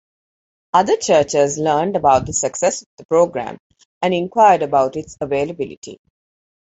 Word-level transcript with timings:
Other 0.73 0.97
churches 0.97 1.59
learned 1.59 1.95
about 1.95 2.25
the 2.25 2.33
success 2.33 2.81
of 2.81 2.87
the 2.97 3.05
program 3.05 3.59
and 4.01 4.15
inquired 4.15 4.63
about 4.63 4.95
its 4.95 5.15
availability. 5.21 5.99